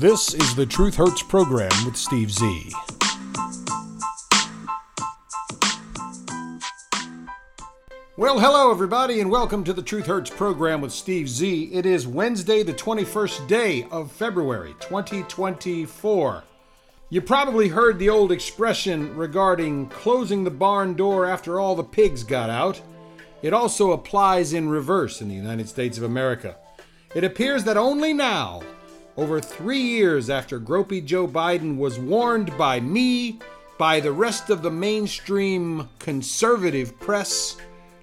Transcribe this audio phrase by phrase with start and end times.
[0.00, 2.72] This is the Truth Hurts program with Steve Z.
[8.16, 11.64] Well, hello, everybody, and welcome to the Truth Hurts program with Steve Z.
[11.74, 16.44] It is Wednesday, the 21st day of February, 2024.
[17.10, 22.24] You probably heard the old expression regarding closing the barn door after all the pigs
[22.24, 22.80] got out.
[23.42, 26.56] It also applies in reverse in the United States of America.
[27.14, 28.62] It appears that only now,
[29.16, 33.38] over three years after Gropey Joe Biden was warned by me,
[33.78, 37.56] by the rest of the mainstream conservative press,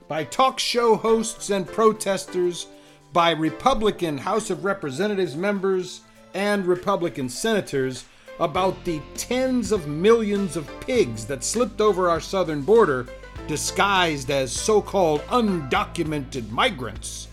[0.08, 2.68] by talk show hosts and protesters,
[3.14, 6.02] by Republican House of Representatives members
[6.34, 8.06] and Republican senators
[8.40, 13.08] about the tens of millions of pigs that slipped over our southern border
[13.48, 17.28] disguised as so called undocumented migrants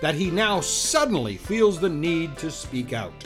[0.00, 3.24] that he now suddenly feels the need to speak out.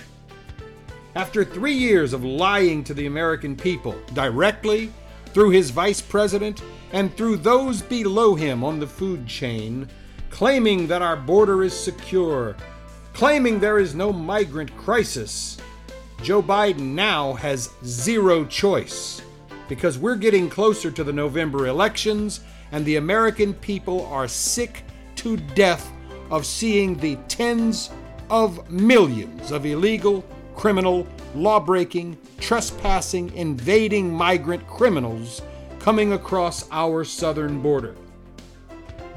[1.15, 4.93] After three years of lying to the American people, directly,
[5.27, 9.89] through his vice president, and through those below him on the food chain,
[10.31, 12.57] claiming that our border is secure,
[13.13, 15.59] claiming there is no migrant crisis,
[16.23, 19.23] Joe Biden now has zero choice
[19.69, 22.41] because we're getting closer to the November elections
[22.73, 24.83] and the American people are sick
[25.17, 25.91] to death
[26.31, 27.91] of seeing the tens
[28.31, 35.43] of millions of illegal, criminal, law-breaking, trespassing, invading migrant criminals
[35.79, 37.95] coming across our southern border.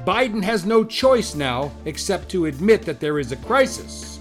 [0.04, 4.20] Biden has no choice now except to admit that there is a crisis.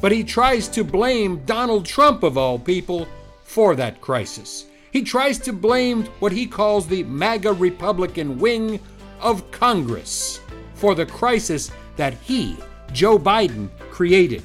[0.00, 3.06] But he tries to blame Donald Trump, of all people,
[3.42, 4.66] for that crisis.
[4.92, 8.80] He tries to blame what he calls the MAGA Republican wing
[9.20, 10.40] of Congress
[10.74, 12.56] for the crisis that he,
[12.94, 14.42] Joe Biden, created.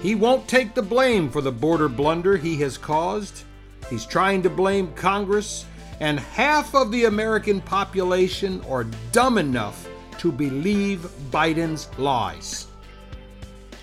[0.00, 3.42] He won't take the blame for the border blunder he has caused.
[3.90, 5.66] He's trying to blame Congress,
[6.00, 9.86] and half of the American population are dumb enough
[10.20, 12.66] to believe Biden's lies.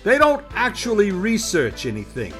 [0.02, 2.34] They don't actually research anything.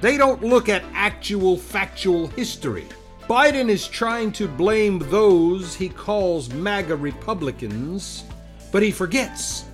[0.00, 2.86] They don't look at actual factual history.
[3.28, 8.22] Biden is trying to blame those he calls MAGA Republicans,
[8.70, 9.64] but he forgets.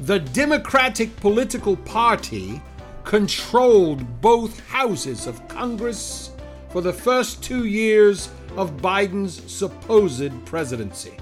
[0.00, 2.62] The Democratic political party
[3.04, 6.30] controlled both houses of Congress
[6.70, 11.12] for the first two years of Biden's supposed presidency.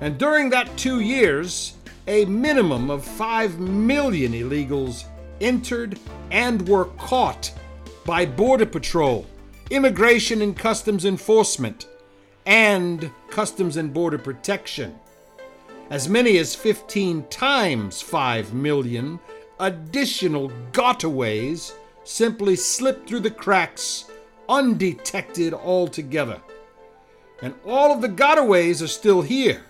[0.00, 1.74] And during that two years,
[2.06, 5.04] a minimum of 5 million illegals
[5.42, 5.98] entered
[6.30, 7.52] and were caught
[8.06, 9.26] by Border Patrol,
[9.70, 11.86] Immigration and Customs Enforcement,
[12.46, 14.98] and Customs and Border Protection.
[15.90, 19.18] As many as 15 times 5 million
[19.58, 21.72] additional gotaways
[22.04, 24.04] simply slipped through the cracks
[24.50, 26.42] undetected altogether.
[27.40, 29.62] And all of the gotaways are still here.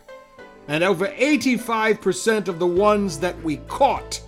[0.67, 4.21] And over 85% of the ones that we caught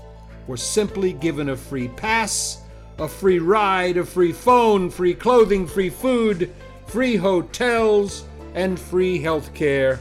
[0.46, 2.62] were simply given a free pass,
[2.98, 6.52] a free ride, a free phone, free clothing, free food,
[6.86, 8.24] free hotels,
[8.54, 9.98] and free health care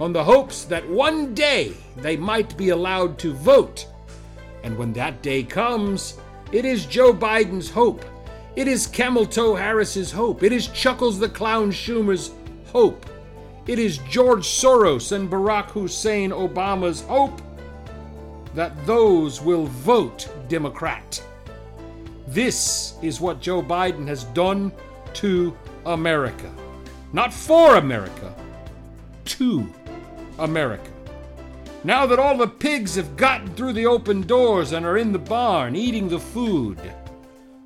[0.00, 3.86] on the hopes that one day they might be allowed to vote
[4.62, 6.18] and when that day comes,
[6.52, 8.04] it is Joe Biden's hope.
[8.56, 10.42] It is Camel Toe Harris's hope.
[10.42, 12.32] It is Chuckles the Clown Schumer's
[12.72, 13.06] hope.
[13.66, 17.40] It is George Soros and Barack Hussein Obama's hope
[18.54, 21.22] that those will vote Democrat.
[22.26, 24.72] This is what Joe Biden has done
[25.14, 25.56] to
[25.86, 26.52] America.
[27.12, 28.34] Not for America,
[29.24, 29.72] to
[30.38, 30.90] America.
[31.84, 35.18] Now that all the pigs have gotten through the open doors and are in the
[35.18, 36.78] barn eating the food,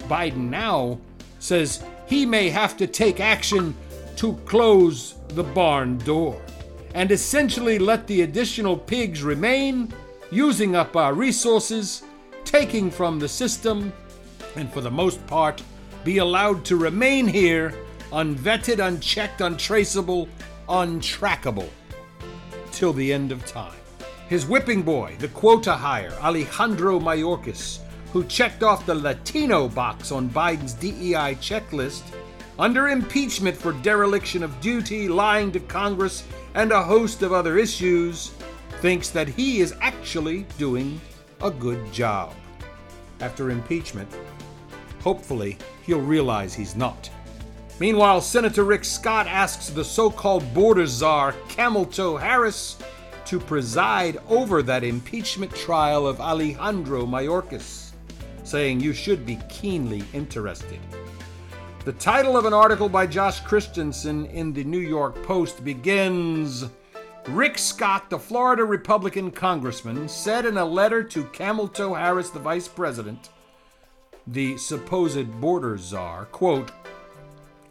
[0.01, 0.99] Biden now
[1.39, 3.75] says he may have to take action
[4.17, 6.41] to close the barn door
[6.95, 9.93] and essentially let the additional pigs remain,
[10.31, 12.03] using up our resources,
[12.45, 13.93] taking from the system,
[14.57, 15.63] and for the most part,
[16.05, 17.75] be allowed to remain here
[18.13, 20.29] unvetted, unchecked, untraceable,
[20.69, 21.69] untrackable
[22.73, 23.75] till the end of time.
[24.29, 27.81] His whipping boy, the quota hire, Alejandro Mayorkas,
[28.13, 32.03] who checked off the Latino box on Biden's DEI checklist,
[32.59, 36.25] under impeachment for dereliction of duty, lying to Congress,
[36.55, 38.29] and a host of other issues,
[38.81, 41.01] thinks that he is actually doing
[41.43, 42.35] a good job.
[43.21, 44.09] After impeachment,
[45.01, 47.11] hopefully, he'll realize he's not.
[47.83, 52.77] Meanwhile, Senator Rick Scott asks the so called border czar, Camel Toe Harris,
[53.25, 57.91] to preside over that impeachment trial of Alejandro Mayorkas.
[58.45, 60.79] saying you should be keenly interested.
[61.85, 66.67] The title of an article by Josh Christensen in the New York Post begins
[67.27, 72.39] Rick Scott, the Florida Republican congressman, said in a letter to Camel Toe Harris, the
[72.39, 73.31] vice president,
[74.29, 76.71] the supposed border czar, quote,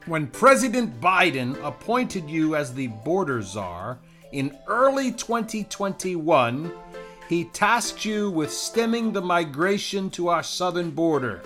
[0.07, 3.99] when President Biden appointed you as the border czar
[4.31, 6.71] in early 2021,
[7.29, 11.43] he tasked you with stemming the migration to our southern border.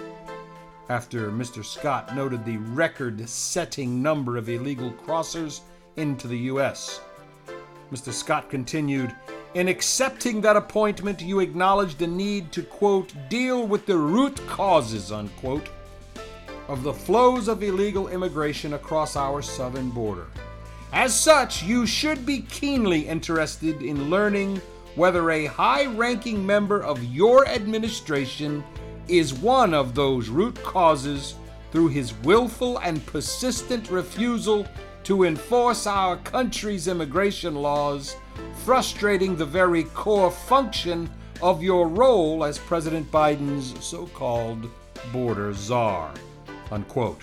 [0.88, 1.66] After Mr.
[1.66, 5.62] Scott noted the record setting number of illegal crossers
[5.98, 7.02] into the U.S.,
[7.92, 8.14] Mr.
[8.14, 9.14] Scott continued,
[9.54, 15.12] in accepting that appointment, you acknowledged the need to, quote, deal with the root causes,
[15.12, 15.70] unquote,
[16.68, 20.28] of the flows of illegal immigration across our southern border.
[20.94, 24.62] As such, you should be keenly interested in learning
[24.96, 28.64] whether a high ranking member of your administration
[29.08, 31.36] is one of those root causes
[31.72, 34.66] through his willful and persistent refusal
[35.04, 38.16] to enforce our country's immigration laws,
[38.64, 41.10] frustrating the very core function
[41.42, 44.70] of your role as President Biden's so called
[45.12, 46.14] border czar
[46.72, 47.22] unquote.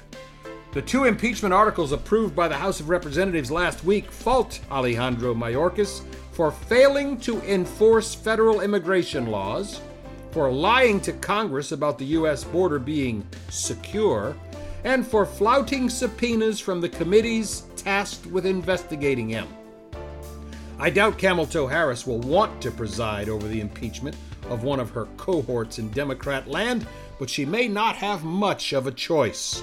[0.72, 6.02] The two impeachment articles approved by the House of Representatives last week fault Alejandro Mayorkas
[6.32, 9.80] for failing to enforce federal immigration laws,
[10.30, 12.42] for lying to Congress about the U.S.
[12.42, 14.34] border being secure,
[14.84, 19.46] and for flouting subpoenas from the committees tasked with investigating him.
[20.78, 24.16] I doubt Camel Toe Harris will want to preside over the impeachment
[24.48, 26.86] of one of her cohorts in Democrat land,
[27.22, 29.62] but she may not have much of a choice.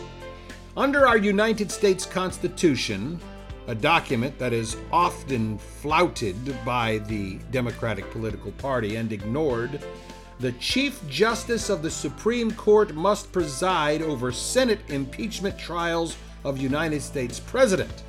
[0.77, 3.19] Under our United States Constitution,
[3.67, 9.83] a document that is often flouted by the Democratic political party and ignored,
[10.39, 16.15] the Chief Justice of the Supreme Court must preside over Senate impeachment trials
[16.45, 18.03] of United States President.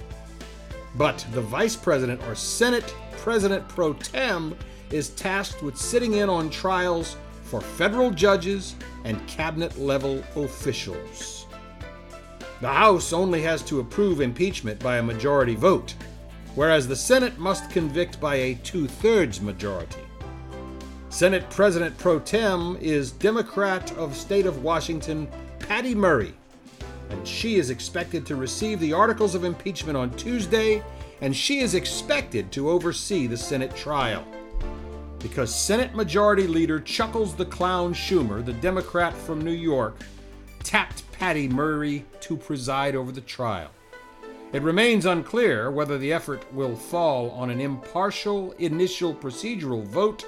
[0.94, 4.56] But the Vice President or Senate President pro tem
[4.92, 7.16] is tasked with sitting in on trials
[7.50, 11.46] for federal judges and cabinet level officials.
[12.60, 15.94] The House only has to approve impeachment by a majority vote,
[16.54, 20.02] whereas the Senate must convict by a two thirds majority.
[21.08, 25.26] Senate President pro tem is Democrat of State of Washington
[25.58, 26.34] Patty Murray,
[27.08, 30.84] and she is expected to receive the articles of impeachment on Tuesday,
[31.20, 34.24] and she is expected to oversee the Senate trial
[35.20, 39.96] because Senate Majority Leader Chuckles the Clown Schumer, the Democrat from New York,
[40.62, 43.70] tapped Patty Murray to preside over the trial.
[44.52, 50.26] It remains unclear whether the effort will fall on an impartial initial procedural vote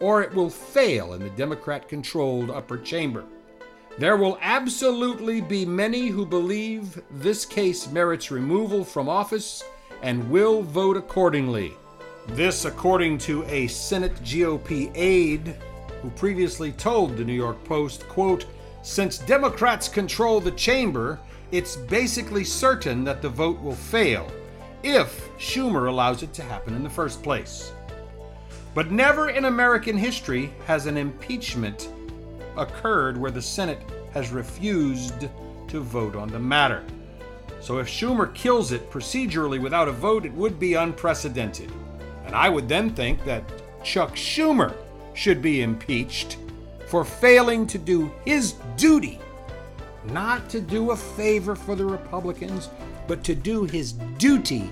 [0.00, 3.24] or it will fail in the Democrat controlled upper chamber.
[3.98, 9.64] There will absolutely be many who believe this case merits removal from office
[10.02, 11.74] and will vote accordingly.
[12.28, 15.56] This, according to a Senate GOP aide
[16.02, 18.46] who previously told the New York Post, quote,
[18.82, 21.18] since Democrats control the chamber,
[21.50, 24.30] it's basically certain that the vote will fail
[24.82, 27.72] if Schumer allows it to happen in the first place.
[28.74, 31.90] But never in American history has an impeachment
[32.56, 33.82] occurred where the Senate
[34.12, 35.28] has refused
[35.68, 36.84] to vote on the matter.
[37.60, 41.72] So if Schumer kills it procedurally without a vote, it would be unprecedented.
[42.28, 43.42] And I would then think that
[43.82, 44.74] Chuck Schumer
[45.14, 46.36] should be impeached
[46.86, 49.18] for failing to do his duty,
[50.04, 52.68] not to do a favor for the Republicans,
[53.06, 54.68] but to do his duty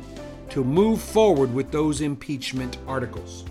[0.51, 3.47] to move forward with those impeachment articles.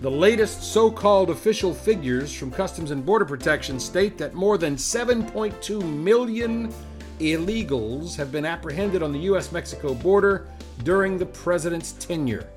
[0.00, 4.76] The latest so called official figures from Customs and Border Protection state that more than
[4.76, 6.72] 7.2 million
[7.18, 9.52] illegals have been apprehended on the U.S.
[9.52, 10.48] Mexico border
[10.82, 12.48] during the president's tenure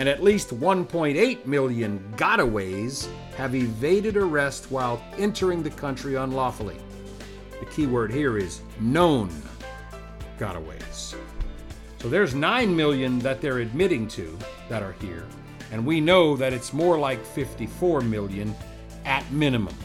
[0.00, 6.78] and at least 1.8 million gotaways have evaded arrest while entering the country unlawfully.
[7.58, 9.28] The key word here is known
[10.38, 11.14] gotaways.
[11.98, 14.38] So there's 9 million that they're admitting to
[14.70, 15.26] that are here,
[15.70, 18.54] and we know that it's more like 54 million
[19.04, 19.76] at minimum.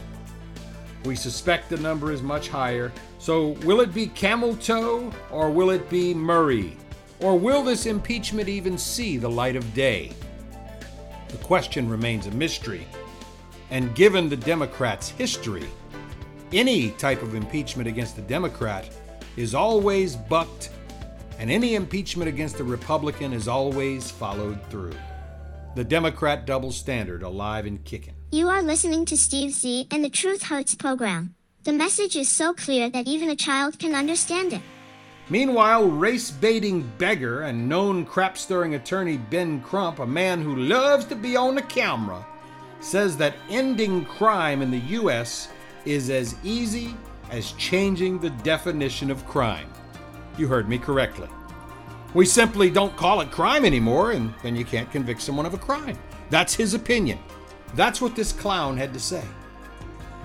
[1.04, 2.90] We suspect the number is much higher.
[3.18, 6.74] So will it be Camel Toe or will it be Murray?
[7.20, 10.12] Or will this impeachment even see the light of day?
[11.28, 12.86] The question remains a mystery.
[13.70, 15.66] And given the Democrats' history,
[16.52, 18.88] any type of impeachment against a Democrat
[19.36, 20.70] is always bucked,
[21.38, 24.94] and any impeachment against a Republican is always followed through.
[25.74, 28.14] The Democrat double standard alive and kicking.
[28.30, 31.34] You are listening to Steve Z and the Truth Hurts program.
[31.64, 34.62] The message is so clear that even a child can understand it.
[35.28, 41.04] Meanwhile, race baiting beggar and known crap stirring attorney Ben Crump, a man who loves
[41.06, 42.24] to be on the camera,
[42.78, 45.48] says that ending crime in the U.S.
[45.84, 46.94] is as easy
[47.30, 49.68] as changing the definition of crime.
[50.38, 51.28] You heard me correctly.
[52.14, 55.58] We simply don't call it crime anymore, and then you can't convict someone of a
[55.58, 55.98] crime.
[56.30, 57.18] That's his opinion.
[57.74, 59.24] That's what this clown had to say.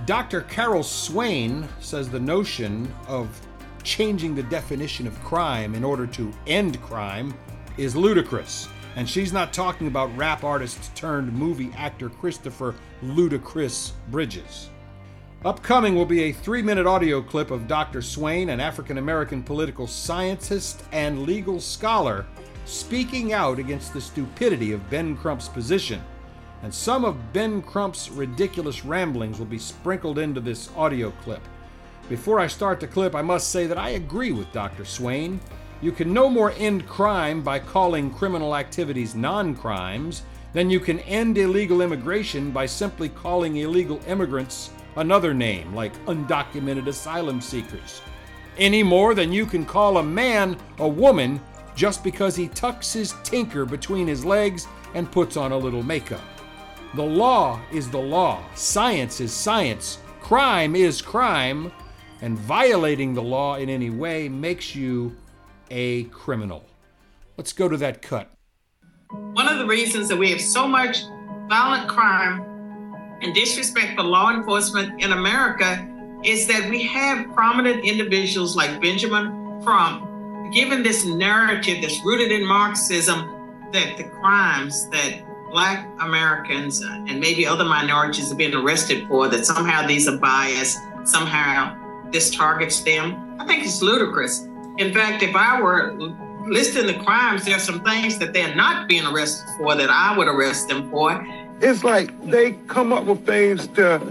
[0.05, 0.41] Dr.
[0.41, 3.27] Carol Swain says the notion of
[3.83, 7.33] changing the definition of crime in order to end crime
[7.77, 8.67] is ludicrous.
[8.95, 14.69] And she's not talking about rap artist turned movie actor Christopher Ludacris Bridges.
[15.43, 18.01] Upcoming will be a three minute audio clip of Dr.
[18.01, 22.27] Swain, an African American political scientist and legal scholar,
[22.65, 26.01] speaking out against the stupidity of Ben Crump's position.
[26.61, 31.41] And some of Ben Crump's ridiculous ramblings will be sprinkled into this audio clip.
[32.09, 34.85] Before I start the clip, I must say that I agree with Dr.
[34.85, 35.39] Swain.
[35.81, 40.99] You can no more end crime by calling criminal activities non crimes than you can
[40.99, 48.01] end illegal immigration by simply calling illegal immigrants another name, like undocumented asylum seekers.
[48.57, 51.39] Any more than you can call a man a woman
[51.75, 56.21] just because he tucks his tinker between his legs and puts on a little makeup.
[56.95, 61.71] The law is the law, science is science, crime is crime,
[62.21, 65.15] and violating the law in any way makes you
[65.69, 66.63] a criminal.
[67.37, 68.29] Let's go to that cut.
[69.09, 71.03] One of the reasons that we have so much
[71.49, 72.43] violent crime
[73.21, 75.87] and disrespect for law enforcement in America
[76.23, 80.07] is that we have prominent individuals like Benjamin Crump
[80.53, 87.45] given this narrative that's rooted in Marxism that the crimes that Black Americans and maybe
[87.45, 91.80] other minorities have been arrested for, that somehow these are biased, somehow
[92.11, 93.39] this targets them.
[93.39, 94.41] I think it's ludicrous.
[94.77, 95.93] In fact, if I were
[96.47, 100.17] listing the crimes, there are some things that they're not being arrested for that I
[100.17, 101.25] would arrest them for.
[101.61, 104.01] It's like they come up with things to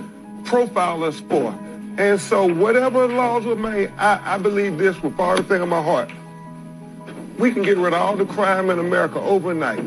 [0.44, 1.52] profile us for.
[1.98, 5.68] And so whatever laws were made, I, I believe this with all the thing in
[5.68, 6.10] my heart.
[7.38, 9.84] We can get rid of all the crime in America overnight,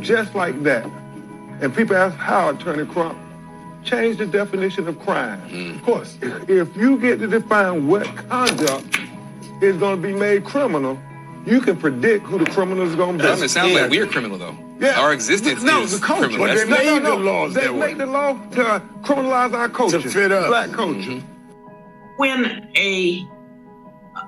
[0.00, 0.84] just like that.
[1.60, 3.18] And people ask how, Attorney Crump?
[3.88, 5.40] Change the definition of crime.
[5.48, 5.76] Mm.
[5.76, 6.18] Of course.
[6.20, 8.98] If you get to define what conduct
[9.62, 10.98] is going to be made criminal,
[11.46, 13.28] you can predict who the criminal is going to be.
[13.28, 14.54] Doesn't sound like we're criminal though.
[14.78, 15.00] Yeah.
[15.00, 16.28] Our existence no, is the culture.
[16.28, 16.48] criminal.
[16.48, 17.54] But That's they made no, the laws.
[17.54, 20.02] They make the law to criminalize our culture.
[20.02, 20.48] To fit us.
[20.48, 21.10] Black culture.
[21.10, 21.22] Mhm.
[22.18, 23.26] When a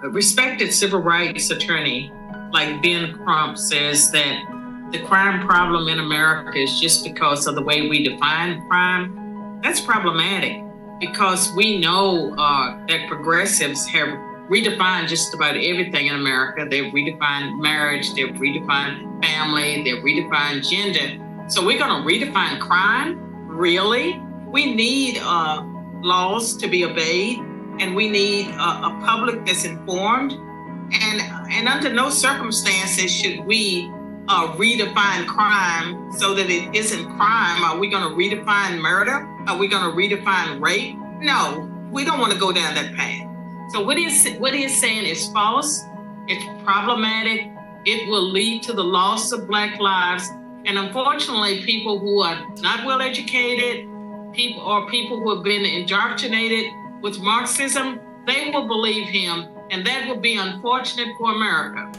[0.02, 2.10] a respected civil rights attorney
[2.52, 7.62] like Ben Crump says that the crime problem in America is just because of the
[7.62, 9.19] way we define crime,
[9.62, 10.62] that's problematic
[11.00, 14.08] because we know uh, that progressives have
[14.50, 16.66] redefined just about everything in America.
[16.68, 21.24] They've redefined marriage, they've redefined family, they've redefined gender.
[21.48, 23.18] So we're going to redefine crime?
[23.46, 24.20] Really?
[24.46, 25.62] We need uh,
[26.02, 27.38] laws to be obeyed,
[27.78, 30.32] and we need a, a public that's informed.
[30.32, 31.20] And
[31.52, 33.88] and under no circumstances should we
[34.30, 37.64] uh, redefine crime so that it isn't crime.
[37.64, 39.26] Are we going to redefine murder?
[39.48, 40.96] Are we going to redefine rape?
[41.20, 43.26] No, we don't want to go down that path.
[43.72, 45.82] So what is what he is saying is false.
[46.28, 47.50] It's problematic.
[47.84, 50.28] It will lead to the loss of Black lives,
[50.64, 53.88] and unfortunately, people who are not well educated,
[54.32, 56.70] people or people who have been indoctrinated
[57.02, 61.90] with Marxism, they will believe him, and that will be unfortunate for America.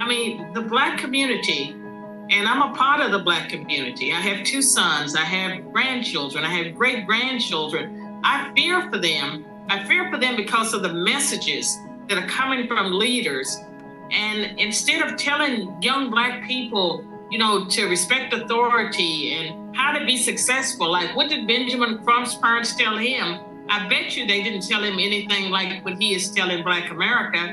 [0.00, 1.70] I mean, the Black community,
[2.30, 4.12] and I'm a part of the Black community.
[4.12, 5.16] I have two sons.
[5.16, 6.44] I have grandchildren.
[6.44, 8.20] I have great grandchildren.
[8.24, 12.68] I fear for them I fear for them because of the messages that are coming
[12.68, 13.58] from leaders.
[14.12, 20.06] And instead of telling young Black people, you know, to respect authority and how to
[20.06, 23.40] be successful, like what did Benjamin Crump's parents tell him?
[23.68, 27.48] I bet you they didn't tell him anything like what he is telling Black America.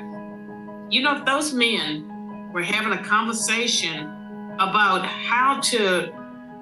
[0.91, 2.07] You know, if those men
[2.53, 4.07] were having a conversation
[4.59, 6.13] about how to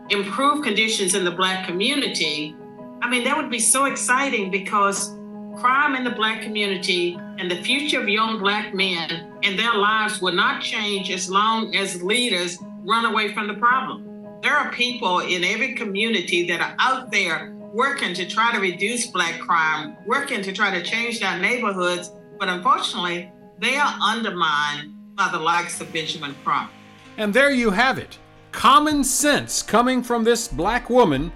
[0.10, 2.56] improve conditions in the Black community,
[3.02, 5.10] I mean, that would be so exciting because
[5.58, 10.22] crime in the Black community and the future of young Black men and their lives
[10.22, 14.08] will not change as long as leaders run away from the problem.
[14.42, 19.08] There are people in every community that are out there working to try to reduce
[19.08, 24.96] Black crime, working to try to change their neighborhoods, but unfortunately, they are undermined
[25.30, 26.72] the likes of Benjamin Crump.
[27.18, 28.18] And there you have it.
[28.52, 31.32] Common sense coming from this black woman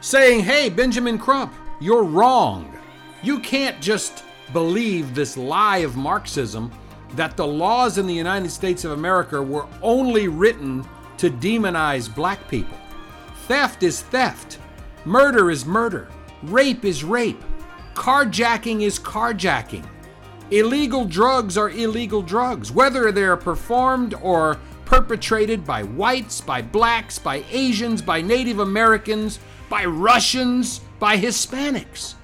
[0.00, 2.76] saying, hey, Benjamin Crump, you're wrong.
[3.22, 6.70] You can't just believe this lie of Marxism
[7.14, 10.86] that the laws in the United States of America were only written
[11.18, 12.76] to demonize black people.
[13.46, 14.58] Theft is theft.
[15.04, 16.08] Murder is murder.
[16.42, 17.42] Rape is rape.
[17.94, 19.84] Carjacking is carjacking.
[20.50, 27.44] Illegal drugs are illegal drugs, whether they're performed or perpetrated by whites, by blacks, by
[27.50, 32.14] Asians, by Native Americans, by Russians, by Hispanics.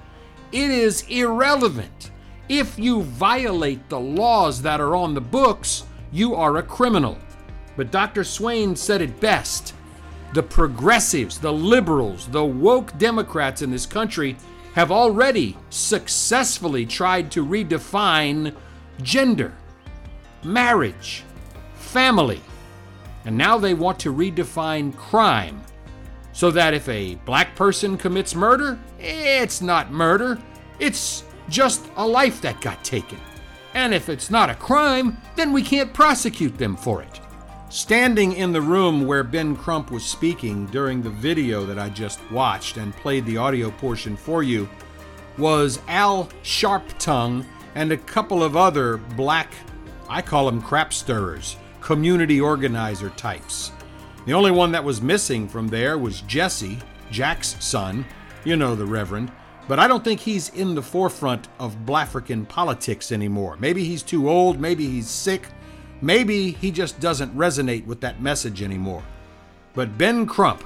[0.53, 2.11] It is irrelevant.
[2.47, 7.17] If you violate the laws that are on the books, you are a criminal.
[7.75, 8.23] But Dr.
[8.23, 9.73] Swain said it best.
[10.33, 14.37] The progressives, the liberals, the woke Democrats in this country
[14.73, 18.55] have already successfully tried to redefine
[19.01, 19.55] gender,
[20.43, 21.23] marriage,
[21.75, 22.41] family,
[23.25, 25.61] and now they want to redefine crime
[26.33, 30.39] so that if a black person commits murder, it's not murder,
[30.79, 33.19] it's just a life that got taken.
[33.75, 37.19] And if it's not a crime, then we can't prosecute them for it.
[37.73, 42.19] Standing in the room where Ben Crump was speaking during the video that I just
[42.29, 44.69] watched and played the audio portion for you
[45.39, 49.55] was Al Sharptongue and a couple of other black,
[50.07, 53.71] I call them crap stirrers, community organizer types.
[54.27, 56.77] The only one that was missing from there was Jesse,
[57.09, 58.05] Jack's son,
[58.45, 59.31] you know the Reverend,
[59.67, 63.57] but I don't think he's in the forefront of Blafrican politics anymore.
[63.59, 65.47] Maybe he's too old, maybe he's sick,
[66.03, 69.03] maybe he just doesn't resonate with that message anymore.
[69.73, 70.63] But Ben Crump,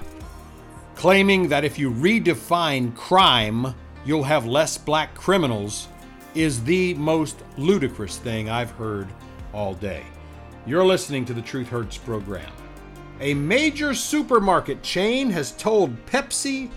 [0.95, 3.75] claiming that if you redefine crime,
[4.05, 5.87] you'll have less black criminals,
[6.33, 9.07] is the most ludicrous thing I've heard
[9.53, 10.03] all day.
[10.65, 12.51] You're listening to the Truth Hurts program.
[13.21, 16.69] A major supermarket chain has told Pepsi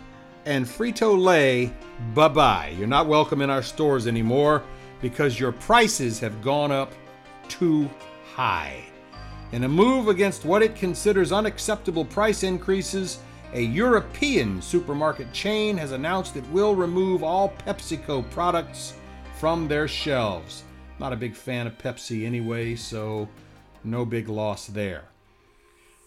[0.46, 1.72] and Frito Lay
[2.14, 2.74] bye bye.
[2.78, 4.62] You're not welcome in our stores anymore
[5.00, 6.92] because your prices have gone up
[7.48, 7.90] too
[8.34, 8.84] high.
[9.52, 13.18] In a move against what it considers unacceptable price increases,
[13.52, 18.94] a European supermarket chain has announced it will remove all PepsiCo products
[19.38, 20.62] from their shelves.
[21.00, 23.28] Not a big fan of Pepsi anyway, so
[23.82, 25.04] no big loss there.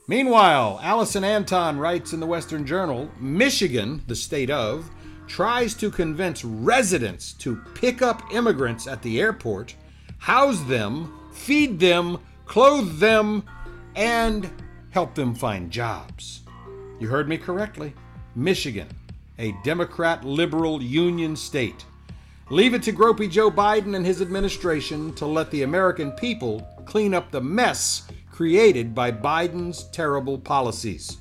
[0.07, 4.89] Meanwhile, Allison Anton writes in the Western Journal Michigan, the state of,
[5.27, 9.75] tries to convince residents to pick up immigrants at the airport,
[10.19, 13.43] house them, feed them, clothe them,
[13.95, 14.49] and
[14.91, 16.41] help them find jobs.
[16.99, 17.93] You heard me correctly.
[18.35, 18.87] Michigan,
[19.37, 21.85] a Democrat liberal union state.
[22.49, 27.13] Leave it to gropey Joe Biden and his administration to let the American people clean
[27.13, 31.17] up the mess created by Biden's terrible policies.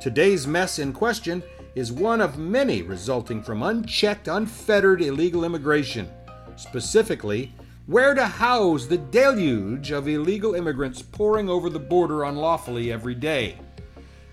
[0.00, 1.42] Today's mess in question
[1.74, 6.08] is one of many resulting from unchecked, unfettered illegal immigration.
[6.56, 7.52] Specifically,
[7.88, 13.58] where to house the deluge of illegal immigrants pouring over the border unlawfully every day.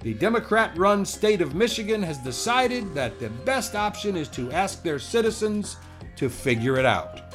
[0.01, 4.83] The Democrat run state of Michigan has decided that the best option is to ask
[4.83, 5.77] their citizens
[6.17, 7.33] to figure it out.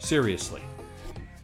[0.00, 0.60] Seriously.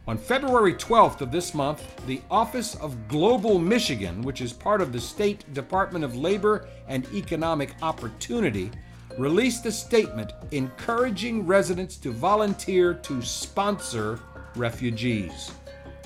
[0.09, 4.91] On February 12th of this month, the Office of Global Michigan, which is part of
[4.91, 8.71] the State Department of Labor and Economic Opportunity,
[9.17, 14.19] released a statement encouraging residents to volunteer to sponsor
[14.55, 15.51] refugees.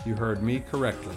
[0.05, 1.15] You heard me correctly.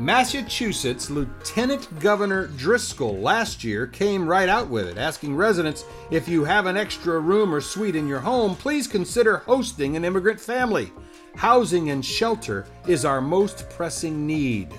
[0.00, 6.44] Massachusetts Lieutenant Governor Driscoll last year came right out with it, asking residents if you
[6.44, 10.92] have an extra room or suite in your home, please consider hosting an immigrant family.
[11.34, 14.72] Housing and shelter is our most pressing need.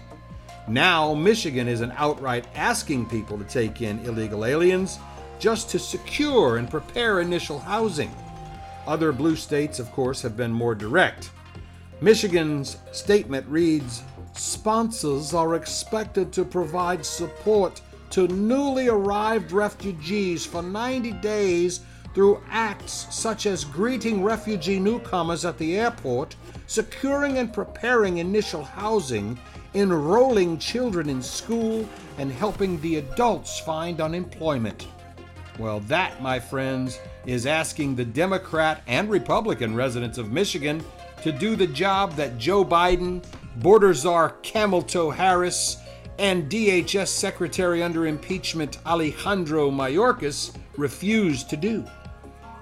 [0.70, 5.00] Now, Michigan isn't outright asking people to take in illegal aliens,
[5.39, 8.13] just to secure and prepare initial housing.
[8.86, 11.32] Other blue states, of course, have been more direct.
[12.02, 21.12] Michigan's statement reads sponsors are expected to provide support to newly arrived refugees for 90
[21.13, 21.82] days
[22.13, 26.36] through acts such as greeting refugee newcomers at the airport,
[26.67, 29.38] securing and preparing initial housing,
[29.75, 34.88] enrolling children in school, and helping the adults find unemployment.
[35.60, 40.84] Well, that, my friends, is asking the Democrat and Republican residents of Michigan
[41.22, 43.22] to do the job that Joe Biden
[43.58, 45.78] border czar Camel Toe Harris,
[46.17, 51.86] and DHS Secretary under impeachment Alejandro Mayorkas refused to do.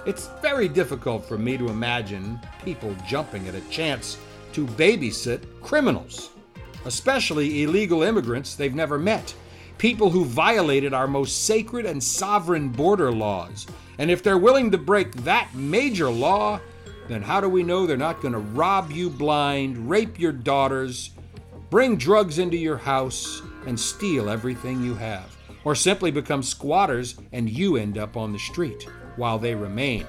[0.05, 4.17] It's very difficult for me to imagine people jumping at a chance
[4.53, 6.31] to babysit criminals,
[6.85, 9.33] especially illegal immigrants they've never met.
[9.77, 13.67] People who violated our most sacred and sovereign border laws.
[13.99, 16.59] And if they're willing to break that major law,
[17.07, 21.11] then how do we know they're not going to rob you blind, rape your daughters,
[21.69, 25.35] bring drugs into your house, and steal everything you have?
[25.63, 30.05] Or simply become squatters and you end up on the street while they remain?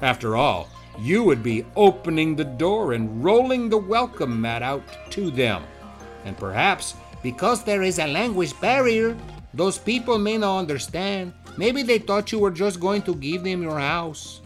[0.00, 5.30] After all, you would be opening the door and rolling the welcome mat out to
[5.30, 5.62] them.
[6.24, 9.16] And perhaps because there is a language barrier,
[9.54, 11.32] those people may not understand.
[11.56, 14.40] Maybe they thought you were just going to give them your house.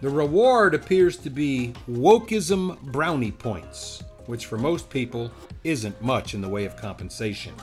[0.00, 5.30] The reward appears to be wokeism brownie points, which for most people
[5.64, 7.54] isn't much in the way of compensation.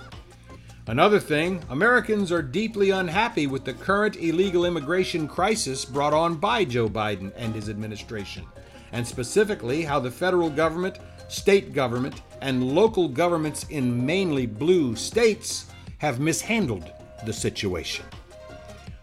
[0.88, 6.66] Another thing, Americans are deeply unhappy with the current illegal immigration crisis brought on by
[6.66, 8.46] Joe Biden and his administration,
[8.92, 10.98] and specifically how the federal government,
[11.32, 15.68] state government, and local governments in mainly blue states
[16.00, 16.92] have mishandled
[17.26, 18.06] the situation.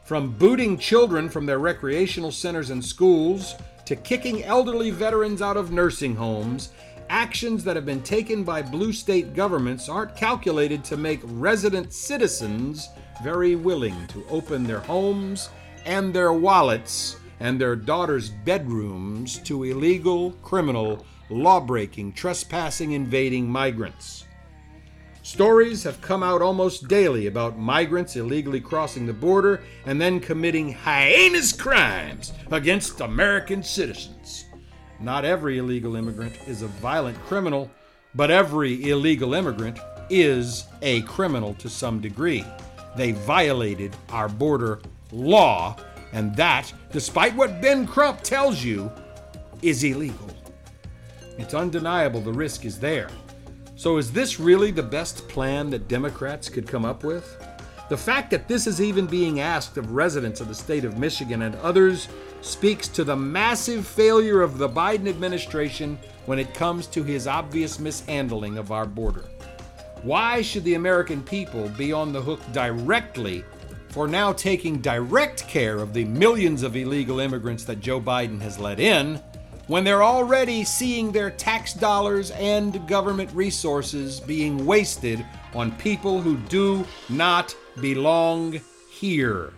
[0.05, 3.55] From booting children from their recreational centers and schools
[3.87, 6.71] to kicking elderly veterans out of nursing homes,
[7.09, 12.91] actions that have been taken by blue state governments aren't calculated to make resident citizens
[13.23, 15.49] very willing to open their homes
[15.87, 24.25] and their wallets and their daughters' bedrooms to illegal, criminal, law breaking, trespassing, invading migrants.
[25.23, 30.71] Stories have come out almost daily about migrants illegally crossing the border and then committing
[30.71, 34.47] heinous crimes against American citizens.
[35.01, 37.71] Not every illegal immigrant is a violent criminal,
[38.15, 42.45] but every illegal immigrant is a criminal to some degree.
[42.97, 44.81] They violated our border
[45.13, 45.77] law,
[46.13, 48.91] and that, despite what Ben Crump tells you,
[49.61, 50.31] is illegal.
[51.39, 53.09] It's undeniable the risk is there.
[53.77, 57.37] So, is this really the best plan that Democrats could come up with?
[57.89, 61.43] The fact that this is even being asked of residents of the state of Michigan
[61.43, 62.09] and others
[62.43, 67.79] speaks to the massive failure of the Biden administration when it comes to his obvious
[67.79, 69.25] mishandling of our border.
[70.03, 73.45] Why should the American people be on the hook directly
[73.89, 78.59] for now taking direct care of the millions of illegal immigrants that Joe Biden has
[78.59, 79.23] let in
[79.69, 86.37] when they're already seeing their tax dollars and government resources being wasted on people who
[86.49, 88.59] do not belong
[88.91, 89.53] here.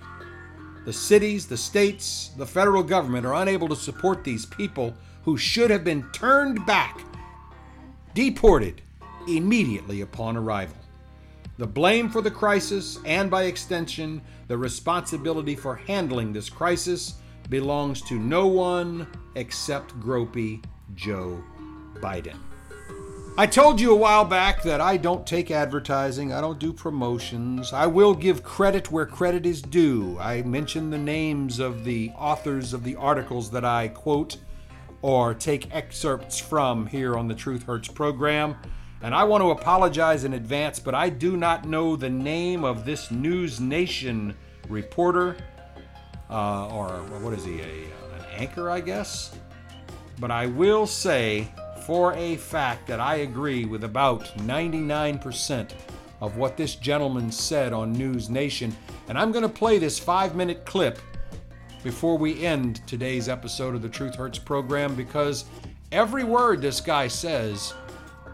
[0.85, 5.71] The cities, the states, the federal government are unable to support these people who should
[5.71, 7.01] have been turned back,
[8.15, 8.83] deported
[9.29, 10.77] immediately upon arrival.
[11.59, 17.17] The blame for the crisis, and by extension, the responsibility for handling this crisis,
[17.51, 20.63] belongs to no one except gropey
[20.95, 21.43] Joe
[21.97, 22.37] Biden.
[23.37, 27.73] I told you a while back that I don't take advertising, I don't do promotions.
[27.73, 30.19] I will give credit where credit is due.
[30.19, 34.37] I mention the names of the authors of the articles that I quote
[35.03, 38.57] or take excerpts from here on the Truth Hurts program.
[39.01, 42.85] And I want to apologize in advance, but I do not know the name of
[42.85, 44.37] this News Nation
[44.69, 45.37] reporter
[46.31, 46.89] uh, or
[47.21, 49.37] what is he, a, an anchor, I guess?
[50.19, 51.49] But I will say
[51.85, 55.71] for a fact that I agree with about 99%
[56.21, 58.77] of what this gentleman said on News Nation.
[59.09, 60.99] And I'm going to play this five minute clip
[61.83, 65.47] before we end today's episode of the Truth Hurts program because
[65.93, 67.73] every word this guy says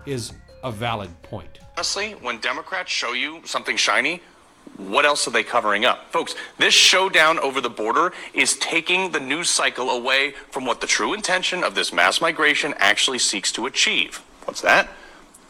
[0.05, 0.33] is
[0.65, 1.61] a valid point.
[1.77, 4.21] Honestly, when Democrats show you something shiny,
[4.77, 6.11] what else are they covering up?
[6.13, 10.87] Folks, this showdown over the border is taking the news cycle away from what the
[10.87, 14.23] true intention of this mass migration actually seeks to achieve.
[14.45, 14.89] What's that?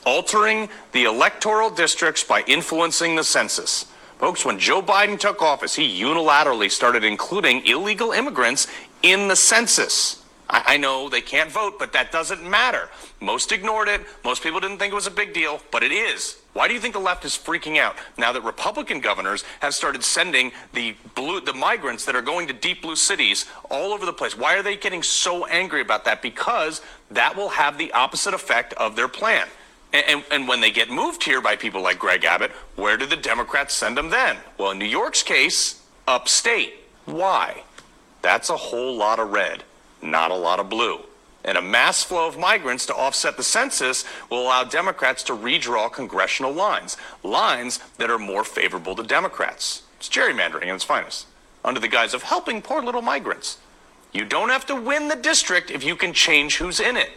[0.05, 3.87] Altering the electoral districts by influencing the census.
[4.19, 8.69] Folks, when Joe Biden took office, he unilaterally started including illegal immigrants
[9.03, 10.23] in the census.
[10.49, 12.89] I, know they can't vote, but that doesn't matter.
[13.21, 14.03] Most ignored it.
[14.25, 16.37] Most people didn't think it was a big deal, but it is.
[16.57, 20.03] Why do you think the left is freaking out now that Republican governors have started
[20.03, 24.13] sending the blue, the migrants that are going to deep blue cities all over the
[24.13, 24.39] place?
[24.39, 26.23] Why are they getting so angry about that?
[26.23, 29.47] Because that will have the opposite effect of their plan.
[29.93, 33.05] And, and, and, when they get moved here by people like Greg Abbott, where do
[33.05, 34.39] the Democrats send them then?
[34.57, 36.75] Well, in New York's case, upstate.
[37.05, 37.65] Why?
[38.23, 39.63] That's a whole lot of red
[40.03, 41.01] not a lot of blue.
[41.47, 45.91] And a mass flow of migrants to offset the census will allow Democrats to redraw
[45.91, 49.85] congressional lines, lines that are more favorable to Democrats.
[49.99, 51.27] It's gerrymandering in its finest,
[51.65, 53.59] under the guise of helping poor little migrants.
[54.13, 57.11] You don't have to win the district if you can change who's in it.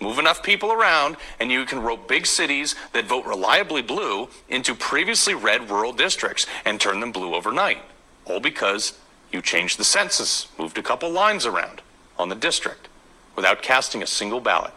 [0.00, 4.74] Move enough people around, and you can rope big cities that vote reliably blue into
[4.74, 7.82] previously red rural districts and turn them blue overnight.
[8.24, 8.98] All because
[9.30, 11.82] you changed the census, moved a couple lines around
[12.18, 12.88] on the district
[13.40, 14.70] without casting a single ballot.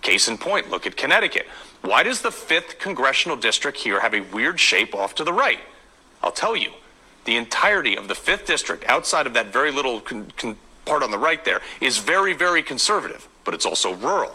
[0.00, 1.44] Case in point, look at Connecticut.
[1.82, 5.58] Why does the 5th congressional district here have a weird shape off to the right?
[6.22, 6.70] I'll tell you.
[7.24, 11.10] The entirety of the 5th district, outside of that very little con- con- part on
[11.10, 14.30] the right there, is very, very conservative, but it's also rural.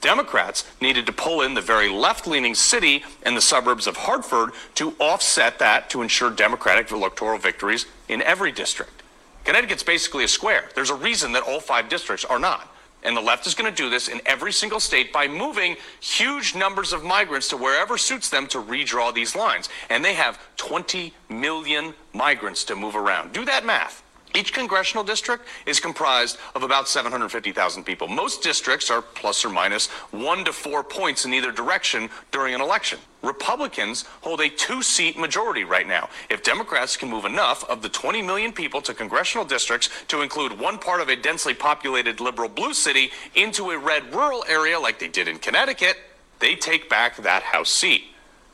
[0.00, 4.50] Democrats needed to pull in the very left leaning city and the suburbs of Hartford
[4.74, 9.04] to offset that to ensure Democratic electoral victories in every district.
[9.44, 10.64] Connecticut's basically a square.
[10.74, 12.71] There's a reason that all five districts are not.
[13.02, 16.54] And the left is going to do this in every single state by moving huge
[16.54, 19.68] numbers of migrants to wherever suits them to redraw these lines.
[19.90, 23.32] And they have 20 million migrants to move around.
[23.32, 24.01] Do that math.
[24.34, 28.08] Each congressional district is comprised of about 750,000 people.
[28.08, 32.60] Most districts are plus or minus one to four points in either direction during an
[32.60, 32.98] election.
[33.22, 36.08] Republicans hold a two seat majority right now.
[36.30, 40.58] If Democrats can move enough of the 20 million people to congressional districts to include
[40.58, 44.98] one part of a densely populated liberal blue city into a red rural area like
[44.98, 45.98] they did in Connecticut,
[46.40, 48.04] they take back that House seat.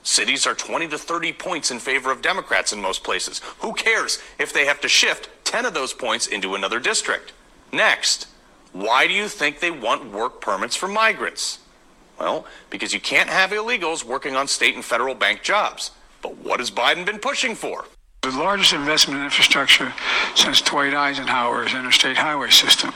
[0.02, 3.40] Cities are 20 to 30 points in favor of Democrats in most places.
[3.60, 7.32] Who cares if they have to shift 10 of those points into another district?
[7.72, 8.26] Next,
[8.72, 11.60] why do you think they want work permits for migrants?
[12.20, 15.92] Well, because you can't have illegals working on state and federal bank jobs.
[16.20, 17.86] But what has Biden been pushing for?
[18.22, 19.94] The largest investment in infrastructure
[20.34, 22.92] since Dwight Eisenhower's interstate highway system.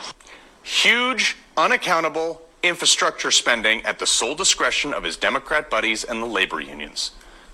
[0.62, 6.61] Huge, unaccountable, infrastructure spending at the sole discretion of his Democrat buddies and the labor
[6.61, 7.12] unions.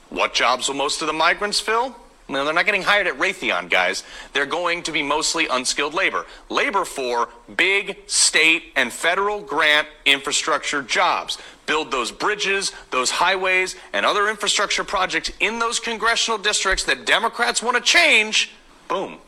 [0.09, 1.95] What jobs will most of the migrants fill?
[2.29, 4.05] Well, they're not getting hired at Raytheon, guys.
[4.35, 6.27] They're going to be mostly unskilled labor.
[6.51, 11.39] Labor for big state and federal grant infrastructure jobs.
[11.65, 17.63] Build those bridges, those highways, and other infrastructure projects in those congressional districts that Democrats
[17.63, 18.53] want to change.
[18.89, 19.19] Boom.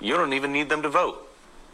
[0.00, 1.28] You don't even need them to vote.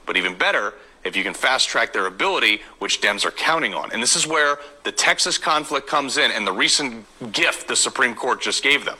[0.04, 3.92] But even better, if you can fast track their ability, which Dems are counting on.
[3.92, 8.14] And this is where the Texas conflict comes in and the recent gift the Supreme
[8.14, 8.98] Court just gave them.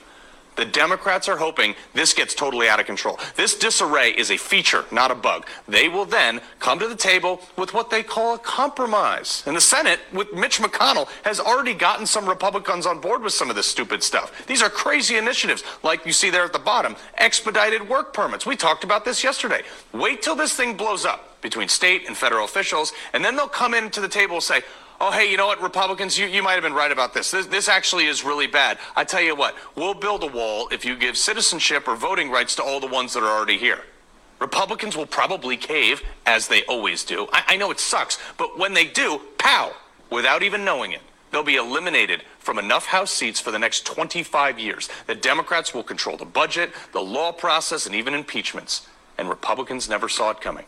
[0.56, 3.18] The Democrats are hoping this gets totally out of control.
[3.36, 5.46] This disarray is a feature, not a bug.
[5.68, 9.42] They will then come to the table with what they call a compromise.
[9.46, 13.50] And the Senate, with Mitch McConnell, has already gotten some Republicans on board with some
[13.50, 14.46] of this stupid stuff.
[14.46, 18.46] These are crazy initiatives, like you see there at the bottom expedited work permits.
[18.46, 19.62] We talked about this yesterday.
[19.92, 23.74] Wait till this thing blows up between state and federal officials, and then they'll come
[23.74, 24.62] into the table and say,
[25.00, 27.30] oh, hey, you know what, Republicans, you, you might have been right about this.
[27.30, 27.46] this.
[27.46, 28.78] This actually is really bad.
[28.94, 32.54] I tell you what, we'll build a wall if you give citizenship or voting rights
[32.56, 33.80] to all the ones that are already here.
[34.38, 37.26] Republicans will probably cave, as they always do.
[37.32, 39.72] I, I know it sucks, but when they do, pow,
[40.10, 44.58] without even knowing it, they'll be eliminated from enough House seats for the next 25
[44.58, 44.88] years.
[45.06, 48.86] The Democrats will control the budget, the law process, and even impeachments.
[49.18, 50.66] And Republicans never saw it coming.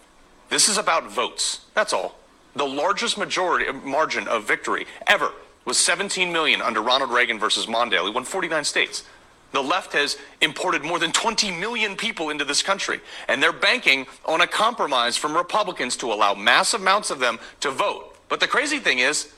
[0.48, 1.66] This is about votes.
[1.74, 2.17] That's all.
[2.58, 5.30] The largest majority uh, margin of victory ever
[5.64, 8.04] was 17 million under Ronald Reagan versus Mondale.
[8.04, 9.04] He won 49 states.
[9.52, 14.08] The left has imported more than 20 million people into this country, and they're banking
[14.26, 18.16] on a compromise from Republicans to allow mass amounts of them to vote.
[18.28, 19.32] But the crazy thing is,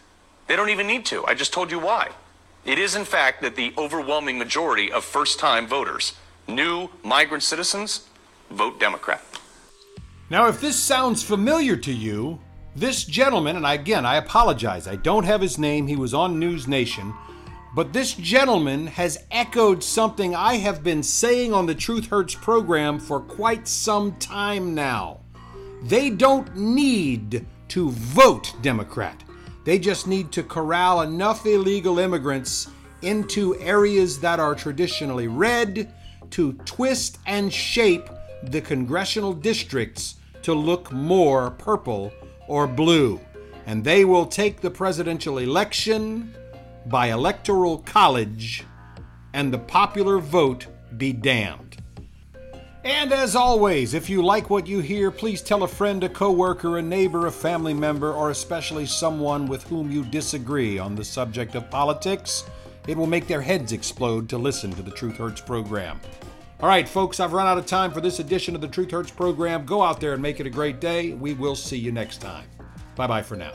[0.46, 1.24] they don't even need to.
[1.26, 2.08] I just told you why.
[2.64, 6.14] It is, in fact, that the overwhelming majority of first time voters,
[6.48, 8.08] new migrant citizens,
[8.50, 9.22] vote Democrat.
[10.30, 12.40] Now, if this sounds familiar to you,
[12.76, 16.68] this gentleman, and again, I apologize, I don't have his name, he was on News
[16.68, 17.12] Nation,
[17.74, 22.98] but this gentleman has echoed something I have been saying on the Truth Hurts program
[22.98, 25.20] for quite some time now.
[25.82, 29.22] They don't need to vote Democrat.
[29.64, 32.68] They just need to corral enough illegal immigrants
[33.02, 35.92] into areas that are traditionally red
[36.30, 38.08] to twist and shape
[38.42, 42.12] the congressional districts to look more purple
[42.50, 43.20] or blue,
[43.64, 46.34] and they will take the presidential election
[46.86, 48.64] by electoral college,
[49.32, 51.76] and the popular vote be damned.
[52.82, 56.78] And as always, if you like what you hear, please tell a friend, a coworker,
[56.78, 61.54] a neighbor, a family member, or especially someone with whom you disagree on the subject
[61.54, 62.44] of politics.
[62.88, 66.00] It will make their heads explode to listen to the Truth Hurts program.
[66.62, 69.10] All right, folks, I've run out of time for this edition of the Truth Hurts
[69.10, 69.64] program.
[69.64, 71.14] Go out there and make it a great day.
[71.14, 72.46] We will see you next time.
[72.96, 73.52] Bye bye for now.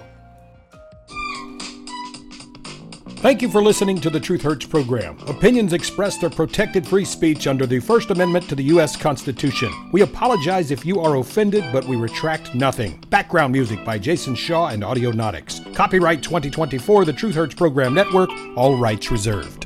[3.17, 5.19] Thank you for listening to the Truth Hurts program.
[5.27, 8.95] Opinions expressed are protected free speech under the First Amendment to the U.S.
[8.95, 9.71] Constitution.
[9.91, 13.03] We apologize if you are offended, but we retract nothing.
[13.11, 15.75] Background music by Jason Shaw and Audionautix.
[15.75, 19.65] Copyright 2024, the Truth Hurts Program Network, all rights reserved.